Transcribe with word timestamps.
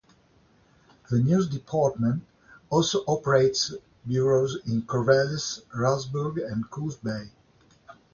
The 1.11 1.19
news 1.19 1.47
department 1.47 2.23
also 2.71 3.03
operates 3.05 3.71
bureaus 4.07 4.57
in 4.65 4.81
Corvallis, 4.81 5.61
Roseburg, 5.75 6.39
and 6.43 6.67
Coos 6.71 6.95
Bay. 6.95 7.25